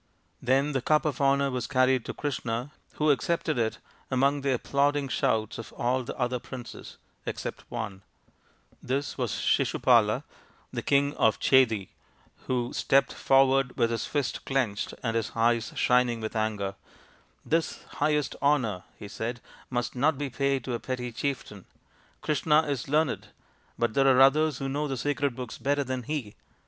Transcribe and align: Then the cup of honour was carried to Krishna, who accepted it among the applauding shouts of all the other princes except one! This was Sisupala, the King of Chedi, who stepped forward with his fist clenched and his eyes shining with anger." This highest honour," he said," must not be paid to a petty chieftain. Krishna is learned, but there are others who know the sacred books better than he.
Then 0.41 0.71
the 0.71 0.81
cup 0.81 1.05
of 1.05 1.21
honour 1.21 1.51
was 1.51 1.67
carried 1.67 2.05
to 2.05 2.13
Krishna, 2.15 2.71
who 2.95 3.11
accepted 3.11 3.59
it 3.59 3.77
among 4.09 4.41
the 4.41 4.51
applauding 4.55 5.09
shouts 5.09 5.59
of 5.59 5.71
all 5.73 6.01
the 6.03 6.17
other 6.17 6.39
princes 6.39 6.97
except 7.27 7.65
one! 7.69 8.01
This 8.81 9.15
was 9.15 9.29
Sisupala, 9.31 10.23
the 10.73 10.81
King 10.81 11.13
of 11.17 11.39
Chedi, 11.39 11.89
who 12.47 12.73
stepped 12.73 13.13
forward 13.13 13.77
with 13.77 13.91
his 13.91 14.07
fist 14.07 14.43
clenched 14.43 14.95
and 15.03 15.15
his 15.15 15.33
eyes 15.35 15.71
shining 15.75 16.19
with 16.19 16.35
anger." 16.35 16.73
This 17.55 17.83
highest 17.99 18.35
honour," 18.41 18.85
he 18.97 19.07
said," 19.07 19.39
must 19.69 19.93
not 19.95 20.17
be 20.17 20.31
paid 20.31 20.63
to 20.63 20.73
a 20.73 20.79
petty 20.79 21.11
chieftain. 21.11 21.65
Krishna 22.23 22.61
is 22.63 22.89
learned, 22.89 23.27
but 23.77 23.93
there 23.93 24.07
are 24.07 24.19
others 24.21 24.57
who 24.57 24.67
know 24.67 24.87
the 24.87 24.97
sacred 24.97 25.35
books 25.35 25.59
better 25.59 25.83
than 25.83 26.01
he. 26.01 26.33